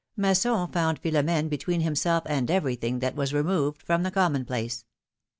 Masson 0.17 0.67
found 0.69 0.97
Philomene 0.99 1.47
between 1.47 1.81
himself 1.81 2.23
and 2.25 2.49
everything 2.49 2.97
that 3.01 3.15
Avas 3.15 3.33
removed 3.35 3.83
from 3.83 4.01
the 4.01 4.09
common 4.09 4.45
place. 4.45 4.83